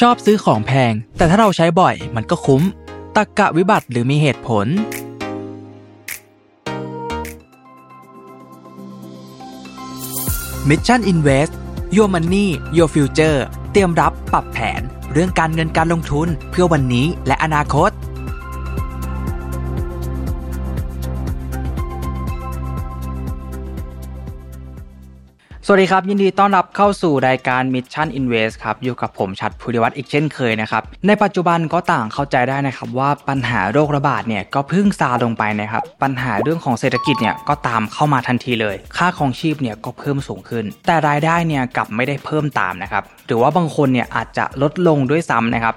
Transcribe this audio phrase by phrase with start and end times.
[0.00, 2.62] ชอบซื้อของแพง แต่ถ้าเราใช้บ่อยมันก็คุ้ม
[3.16, 4.66] ตักกะวิบัติหรือมีเหตุผล
[10.68, 11.52] Mission Invest
[11.96, 12.46] Your Money
[12.76, 13.38] Your Future
[13.72, 14.80] เตรียมรับปรับแผน
[15.12, 17.90] เรื่องการเงินการลงทุนเพื่อวันนี้และอนาคต
[25.68, 45.76] สวัสดีครับ ยินดีต้อนรับเข้าสู่รายการ Mission Invest ครับอยู่กับผมชัดภูริวัตรอีกเช่นเคยนะครับ ในปัจจุบันก็ต่างเข้าใจได้นะครับว่าปัญหาโรคระบาดเนี่ยก็พึ่งซาลงไปนะครับ ปัญหาเรื่องของเศรษฐกิจเนี่ยก็ตามเข้ามาทันทีเลย ค่าของชีพเนี่ยก็เพิ่มสูงขึ้น แต่รายได้เนี่ยกลับไม่ได้เพิ่มตามนะครับหรือว่าบางคนเนี่ยอาจจะลดลงด้วยซ้ำนะครับ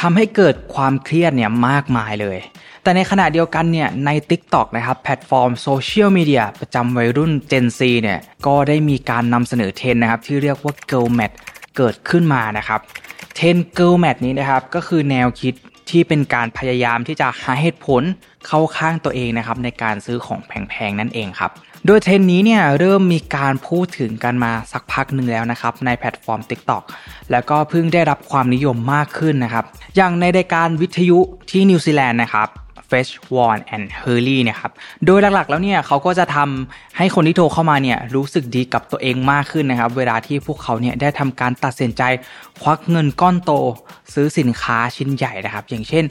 [0.00, 2.38] ทำให้เกิดความเครียดเนี่ยมากมายเลย
[2.82, 11.32] แต่ในขณะเดียวกันเนี่ยใน TikTok นะครับแพลตฟอร์มโซเชียลมีเดียประจำวัยรุ่น Gen Z เนี่ยก็ได้มีการนำเสนอเทรนนะครับที่เรียกว่า Girl Mat
[11.76, 12.80] เกิดขึ้นมานะครับ
[13.34, 15.54] เทรน Girl Mat นี้นะครับก็คือแนวคิด
[15.90, 18.02] ที่เป็นการพยายามที่จะหาเหตุผล
[18.46, 21.50] เข้าข้างตัวเองนะครับในการซื้อของแพงๆนั่นเองครับ
[21.86, 26.82] โดยเทรนด์นี้เนี่ยเริ่มมีการพูดถึงกันมาสักพักหนึ่งแล้วนะครับในแพลตฟอร์ม TikTok
[27.30, 29.64] แล้วก็เพิ่งได้รับความนิยมมากขึ้นนะครับ
[29.96, 31.18] อย่างในรายการวิทยุ
[31.50, 32.48] ที่นิวซีแลนด์นะครับ
[32.90, 34.72] f e s h Warn and Hurley เนี่ยครับ
[35.06, 42.02] โดยหลักๆแล้วเนี่ยเขาก็จะทำให้คนที่โทรเข้ามาเนี่ยรู้สึกดีกับตัวเองมากขึ้นนะครับ เวลาที่พวกเขาเนี่ยได้ทำการตัดสินใจ
[42.62, 43.52] ควักเงินก้อนโต
[44.14, 46.06] ซื้อสินค้าชิ้นใหญ่นะครับ อย่างเช่น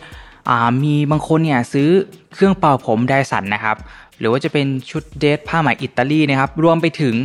[0.83, 1.89] มีบางคนเนี่ยซื้อ
[2.33, 3.77] เครื่องเป่าผมไดสันนะครับ
[4.19, 7.15] หรือว่าจะเป็นชุดเดทผ้าไหมอิตาลีนะครับ รวมไปถึง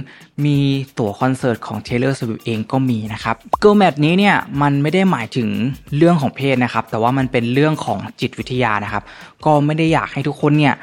[0.44, 0.56] มี
[0.98, 5.48] ตั๋วคอนเสิร์ตของ Taylor Swift เองก็มีนะครับ Girl Match นี้เนี่ยมันไม่ได้หมายถึง
[5.96, 9.02] เรื่องของเพศนะครับ แต่ว่ามันเป็นเรื่องของจิตวิทยานะครับ
[9.44, 10.74] ก็ไม่ได้อยากให้ทุกคนเนี่ย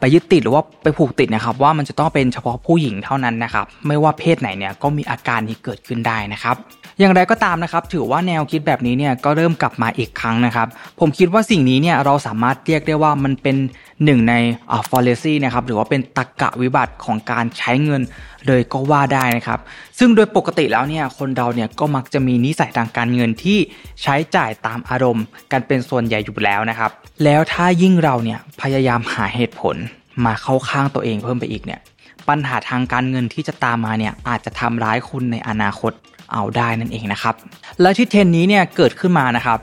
[0.00, 6.56] ไปยึดติดหรือว่าไปผูกติดนะครับ ว่ามันจะต้องเป็นเฉพาะผู้หญิงเท่านั้นนะครับ ไม่ว่าเพศไหนเนี่ยก็มีอาการนี้เกิดขึ้นได้นะครับ
[7.00, 10.68] อย่างไรก็ตามนะครับ ถือว่าแนวคิดแบบนี้เนี่ยก็เริ่มกลับมาอีกครั้งนะครับ
[11.00, 13.56] ผมคิดว่าสิ่งนี้เนี่ยเราสามารถเรียกได้ว่ามันเป็น
[14.04, 14.34] หนึ่งใน
[14.70, 18.02] อ่าฟอร์เรซี่นะครับหรือว่าเป็นตรกกะวิบัติของการใช้เงิน
[18.46, 19.60] เลยก็ว่าได้นะครับ
[19.98, 23.58] ซึ่งโดยปกติแล้วเนี่ยคนเราเนี่ยก็มักจะมีนิสัยทางการเงินที่
[24.02, 26.90] ใช้จ่ายตามอารมณ์ กันเป็นส่วนใหญ่อยู่แล้วนะครับ
[27.24, 29.76] แล้วถ้ายิ่งเราเนี่ยพยายามหาเหตุผล
[30.24, 31.80] มาเข้าข้างตัวเองเพิ่มไปอีกเนี่ย
[32.28, 35.92] ปัญหาทางการเงินที่จะตามมาเนี่ยอาจจะทำร้ายคุณในอนาคต
[36.32, 37.34] เอาได้นั่นเองนะครับ
[37.80, 39.58] และที่เทรนด์นี้เนี่ยเกิดขึ้นมานะครับ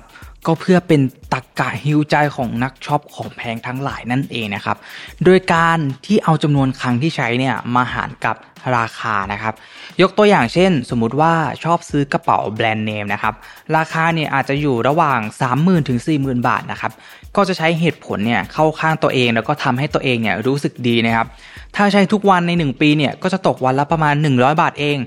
[0.46, 1.02] ก็เพื่อเป็น
[1.34, 4.78] ตรรกะ heal ใจของนักช็อปของแพงทั้งหลายนั่นเองนะครับ
[5.24, 8.36] โดยการที่เอาจำนวนครั้งที่ใช้เนี่ยมาหารกับ
[8.78, 9.54] ราคานะครับ
[10.02, 11.34] ยกตัวอย่างเช่น สมมุติว่า
[11.64, 13.34] ชอบซื้อกระเป๋าแบรนด์เนมนะครับ
[13.78, 15.20] ราคาเนี่ยอาจจะอยู่ระหว่าง
[15.54, 16.92] 30,000ถึง40,000 บาทนะครับ
[17.36, 21.28] ก็จะใช้เหตุผลเนี่ยเข้าข้างตัวเองแล้วก็ทำให้ตัวเองเนี่ยรู้สึกดีนะครับ
[21.76, 24.98] ถ้าใช้ทุกวันใน 1 ปีเนี่ยก็จะตกวันละประมาณ 100 บาทเอง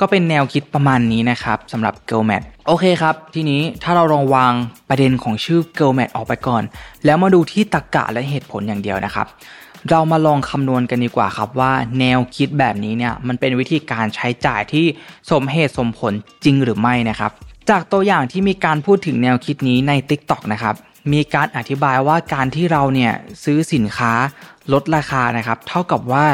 [0.00, 4.52] ก็เป็นแนวคิดประมาณนี้นะครับสำหรับ Girl Mat โอเคครับ ทีนี้ถ้าเราลองวาง
[4.88, 6.62] ประเด็นของชื่อ Girl Mat ออกไปก่อน
[7.04, 9.26] แล้วมาดูที่ตรรกกะและเหตุผลอย่างเดียวนะครับ
[9.90, 14.86] เรามาลองคำนวณกันดีกว่าครับว่าแนวคิดแบบนี้เนี่ยมันเป็นวิธีการใช้จ่ายที่
[15.30, 16.12] สมเหตุสมผล
[16.44, 17.30] จริงหรือไม่นะครับ
[17.70, 20.74] จากตัวอย่างที่มีการพูดถึงแนวคิดนี้ใน TikTok นะครับ
[21.12, 23.12] มีการอธิบายว่าการที่เราเนี่ย
[23.44, 24.12] ซื้อสินค้า
[24.72, 26.26] ลดราคานะครับ เท่ากับว่า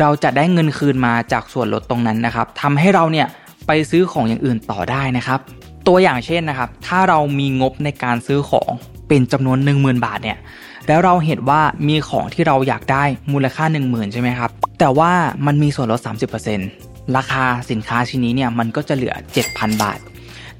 [0.00, 3.26] เราจะได้เงินคืนมาจากส่วนลดตรงนั้นนะครับทำให้เราเนี่ย
[3.66, 5.40] ไปซื้อของอย่างอื่นต่อได้นะครับ
[5.86, 8.70] ตัวอย่างเช่นนะครับ ถ้าเรามีงบในการซื้อของ
[9.08, 10.38] เป็นจำนวน 10,000 บาทเนี่ย
[10.86, 15.12] แล้วเราเห็นว่ามีของที่เราอยากได้มูลค่า 10,000 ใช่ไหมครับ แต่ว่า
[15.46, 16.00] มันมีส่วนลด
[16.56, 19.14] 30%ราคาสินค้าชิ้นนี้เนี่ยมันก็จะเหลือ
[19.48, 19.98] 7,000 บาท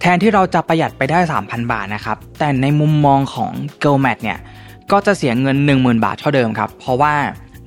[0.01, 3.51] แทนที่เราจะประหยัดไปได้ 3,000 บาทนะครับ แต่ในมุมมองของ
[3.83, 4.39] Girl Mat เนี่ย
[4.93, 7.15] ก็จะเสียเงิน 10,000 บาทเท่าเดิมครับ เพราะว่า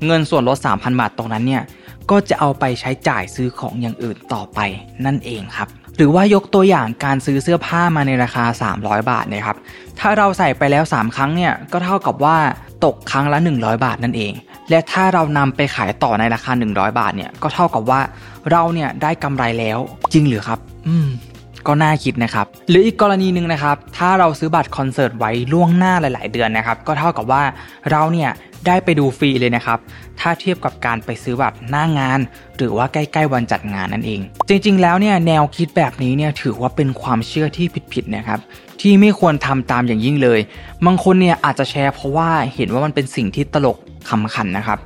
[0.06, 1.64] เงินส่วนลด 3,000 บาทตรงนั้นเนี่ย
[2.12, 4.60] ก็จะเอาไปใช้จ่ายซื้อของอย่างอื่นต่อไป
[5.06, 5.70] นั่นเองครับ
[6.02, 8.46] รือว่ายกตัวอย่างการซื้อเสื้อผ้ามาในราคา
[8.78, 9.58] 300 บาทเนี่ยครับ
[10.00, 12.38] ถ้าเราใส่ไปแล้ว 3 ครั้งเนี่ยก็เท่ากับว่า
[12.86, 14.34] ตกครั้งละ 100 บาทนั่นเอง
[14.70, 18.02] และถ้าเรานำไปขายต่อในราคา 100 บาทเนี่ยก็เท่ากับว่า
[18.52, 19.80] เราเนี่ยได้กำไรแล้ว
[20.14, 21.08] จริงหรือครับ อืม
[21.68, 27.44] ก็น่าคิดนะครับ หรืออีกกรณีหนึ่งนะครับ ถ้าเราซื้อบัตรคอนเสิร์ตไว้ล่วงหน้าหลาย ๆ เดือนนะครับ ก็เท่ากับว่า
[27.92, 28.30] เราเนี่ย
[28.68, 29.80] ได้ไปดูฟรีเลยนะครับ
[30.20, 32.20] ถ้าเทียบกับการไปซื้อบัตรหน้างาน
[32.58, 38.40] หรือว่าใกล้ ๆ วันจัดงานนั่นเอง จริง ๆ แล้วเนี่ยแนวคิดแบบนี้เนี่ยถือว่าเป็นความเชื่อที่ผิด ๆ นะครับ
[38.82, 40.40] ที่ไม่ควรทำตามอย่างยิ่งเลย
[40.86, 43.78] บางคนเนี่ยอาจจะแชร์เพราะว่าเห็นว่ามันเป็นสิ่งที่ตลก
[44.10, 44.80] ขำขันนะครับ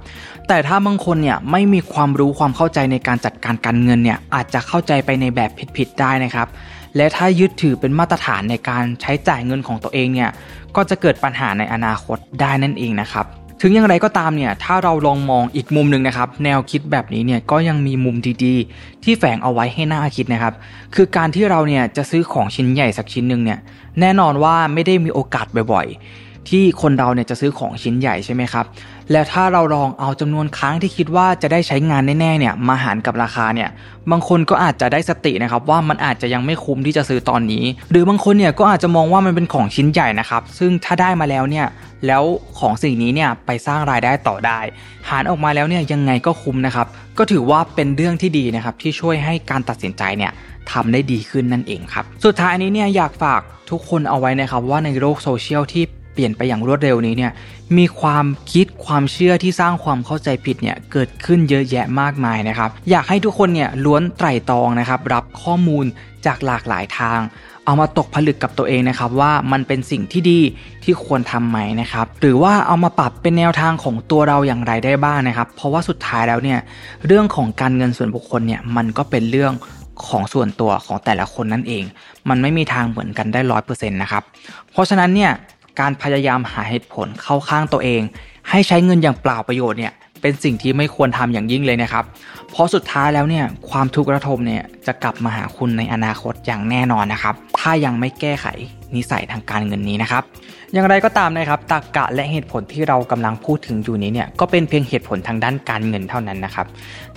[0.50, 6.47] แต่ถ้าบางคนเนี่ยไม่มีความรู้ความเข้าใจในการจัดการการเงินเนี่ยอาจจะเข้าใจไปในแบบผิดๆได้นะครับ
[6.95, 10.30] และถ้ายึดถือเป็นมาตรฐานในการใช้จ่ายเงินของตัวเองเนี่ย
[10.75, 13.25] ก็จะเกิดปัญหาในอนาคตได้นั่นเองนะครับ
[13.62, 20.53] ถึงอย่างไรก็ตามเนี่ยถ้าเราลองมองอีกมุมหนึ่งนะครับ แนวคิดแบบนี้เนี่ยก็ยังมีมุมดีๆ ที่แฝงเอาไว้ให้น่าคิดนะครับ
[20.95, 23.59] คือการที่เราเนี่ยจะซื้อของชิ้นใหญ่สักชิ้นหนึ่งเนี่ย
[24.00, 28.65] แน่นอนว่าไม่ได้มีโอกาสบ่อยๆ ที่คนเราเนี่ยจะซื้อของชิ้นใหญ่ใช่ไหมครับ
[29.12, 33.69] แล้วถ้าเราลองเอาจำนวนครั้งที่คิดว่าจะได้ใช้งานแน่ๆเนี่ยมาหารกับราคาเนี่ย
[34.12, 41.68] บางคนก็อาจจะได้สตินะครับว่ามันอาจจะยังไม่คุ้มที่จะซื้อตอนนี้ หรือบางคนเนี่ยก็อาจจะมองว่ามันเป็นของชิ้นใหญ่นะครับ ซึ่งถ้าได้มาแล้วเนี่ย
[42.07, 42.24] แล้ว
[42.59, 44.59] ของสิ่งนี้เนี่ยไปสร้างรายได้ต่อได้
[45.09, 46.88] หารออกมาแล้วเนี่ยยังไงก็คุ้มนะครับ
[47.18, 50.31] ก็ถือว่าเป็นเรื่องที่ดีนะครับที่ช่วยให้การตัดสินใจเนี่ย
[50.71, 53.41] ทำได้ดีขึ้นนั่นเองครับ สุดท้ายนี้เนี่ยอยากฝาก
[53.71, 55.83] ทุกคนเอาไว้นะครับว่าในโลกโซเชียลที่
[56.15, 57.31] เปลี่ยนไปอย่างรวดเร็วนี้เนี่ย
[57.77, 65.85] มีความคิดความเชื่อที่สร้างความเข้าใจผิดเนี่ยเกิดขึ้นเยอะแยะมากมายนะครับ อยากให้ทุกคนเนี่ยล้วนไตร่ตรองนะครับ รับข้อมูล
[66.25, 67.19] จากหลากหลายทาง
[67.65, 70.39] เอามาตกผลึกกับตัวเองนะครับ ว่ามันเป็นสิ่งที่ดี
[70.83, 76.59] ที่ควรทำไหมนะครับ หรือว่าเอามาปรับเป็นแนวทางของตัวเราอย่างไรได้บ้างนะครับ เพราะว่าสุดท้ายแล้วเนี่ย
[77.06, 79.53] เรื่องของการเงินส่วนบุคคลเนี่ยมันก็เป็นเรื่อง
[80.07, 81.83] ของส่วนตัวของแต่ละคนนั่นเอง
[82.29, 84.23] มันไม่มีทางเหมือนกันได้ร้อยเปอร์เซ็นต์นะครับ
[84.71, 85.31] เพราะฉะนั้นเนี่ย
[85.80, 88.01] การพยายามหาเหตุผลเข้าข้างตัวเอง
[88.50, 92.06] ให้ใช้เงินอย่างเปล่าประโยชน์เนี่ย เป็นสิ่งที่ไม่ควรทำอย่างยิ่งเลยนะครับ
[92.51, 98.45] เพราะสุดท้ายแล้วเนี่ยความทุกข์ระทมเนี่ยจะกลับมาหาคุณในอนาคตอย่างแน่นอนนะครับ ถ้ายังไม่แก้ไข
[98.95, 100.23] นิสัยทางการเงินนี้นะครับ
[100.73, 106.67] อย่างไรก็ตามนะครับตรรกกะและเหตุผลที่เรากำลังพูดถึงอยู่นี้เนี่ยก็เป็นเพียงเหตุผลทางด้านการเงินเท่านั้นนะครับ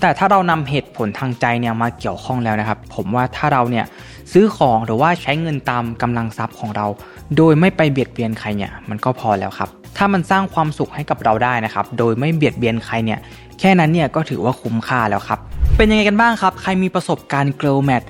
[0.00, 3.84] แต่ถ้าเรานำเหตุผลทางใจเนี่ยมาเกี่ยวข้องแล้วนะครับ ผมว่าถ้าเราเนี่ย
[4.32, 6.86] ซื้อของหรือว่าใช้เงินตามกำลังทรัพย์ของเรา
[7.36, 13.18] โดยไม่ไปเบียดเบียนใครเนี่ยมันก็พอแล้วครับ ถ้ามันสร้างความสุขให้กับเราได้นะครับ โดยไม่เบียดเบียนใครเนี่ย
[13.60, 15.38] แค่นั้นเนี่ยก็ถือว่าคุ้มค่าแล้วครับ
[15.76, 18.02] เป็นยังไงกันบ้างครับ ใครมีประสบการณ์เกลแมท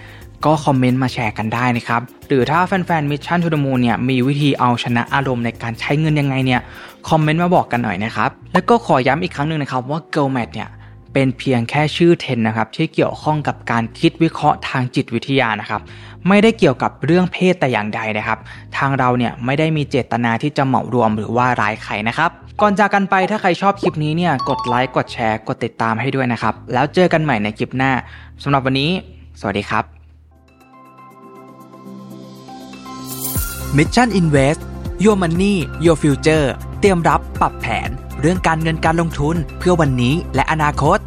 [0.44, 6.60] ก็คอมเมนต์มาแชร์กันได้นะครับ หรือถ้าแฟนๆ Mission To The Moon เนี่ยมีวิธีเอาชนะอารมณ์ในการใช้เงินยังไงเนี่ย
[7.08, 10.68] คอมเมนต์มาบอกกันหน่อยนะครับ แล้วก็ขอย้ำอีกครั้งหนึ่งนะครับว่า Girl Math เนี่ย
[11.20, 15.80] เป็นเพียงแค่ชื่อเทรนด์นะครับที่เกี่ยวข้องกับการคิดวิเคราะห์ทางจิตวิทยานะครับ
[16.28, 18.38] ไม่ได้เกี่ยวกับเรื่องเพศแต่อย่างใดนะครับ
[18.76, 22.30] ทางเราเนี่ยไม่ได้มีเจตนาที่จะเหมารวมหรือว่าร้ายใครนะครับ
[22.60, 27.92] ก่อนจากกันไปถ้าใครชอบคลิปนี้เนี่ยกดไลค์กดแชร์กดติดตามให้ด้วยนะครับ แล้วเจอกันใหม่ในคลิปหน้า
[28.42, 28.90] สำหรับวันนี้
[29.40, 29.84] สวัสดีครับ
[33.76, 34.60] Mission Invest
[35.04, 35.54] Your Money
[35.84, 36.46] Your Future
[36.80, 40.98] เตรียมรับปรับแผน เรื่องการเงินการลงทุนเพื่อวันนี้และอนาคต